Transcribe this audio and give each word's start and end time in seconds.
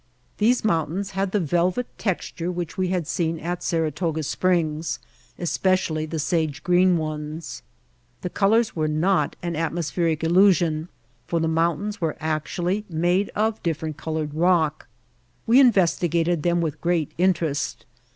These 0.39 0.65
mountains 0.65 1.11
had 1.11 1.31
the 1.31 1.39
velvet 1.39 1.85
tex 1.99 2.31
ture 2.31 2.49
which 2.51 2.75
we 2.75 2.87
had 2.87 3.05
seen 3.07 3.37
at 3.37 3.61
Saratoga 3.61 4.23
Springs, 4.23 4.97
especially 5.37 6.07
the 6.07 6.17
sage 6.17 6.63
green 6.63 6.97
ones. 6.97 7.61
The 8.21 8.31
colors 8.31 8.75
were 8.75 8.87
not 8.87 9.35
an 9.43 9.55
atmospheric 9.55 10.23
illusion 10.23 10.89
for 11.27 11.39
the 11.39 11.47
mountains 11.47 12.01
were 12.01 12.17
actually 12.19 12.83
made 12.89 13.29
of 13.35 13.61
different 13.61 13.97
colored 13.97 14.33
rock. 14.33 14.87
We 15.45 15.59
investigated 15.59 16.41
them 16.41 16.61
with 16.61 16.81
great 16.81 17.11
interest. 17.19 17.85